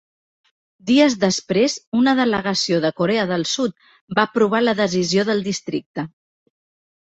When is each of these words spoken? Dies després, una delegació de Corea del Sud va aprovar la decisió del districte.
Dies 0.91 1.15
després, 1.23 1.75
una 1.99 2.13
delegació 2.19 2.79
de 2.85 2.91
Corea 3.01 3.27
del 3.33 3.45
Sud 3.51 3.77
va 4.21 4.25
aprovar 4.31 4.63
la 4.65 4.75
decisió 4.81 5.27
del 5.29 5.45
districte. 5.51 6.09